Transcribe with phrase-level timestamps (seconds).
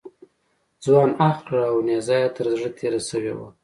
[0.83, 3.49] ځوان اخ کړل او نیزه یې تر زړه تېره شوې وه.